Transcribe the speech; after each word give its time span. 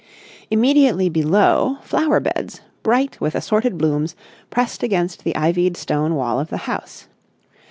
Immediately 0.49 1.09
below, 1.09 1.77
flower 1.83 2.19
beds, 2.19 2.61
bright 2.81 3.21
with 3.21 3.35
assorted 3.35 3.77
blooms, 3.77 4.15
pressed 4.49 4.81
against 4.81 5.23
the 5.23 5.35
ivied 5.35 5.77
stone 5.77 6.15
wall 6.15 6.39
of 6.39 6.49
the 6.49 6.57
house. 6.65 7.07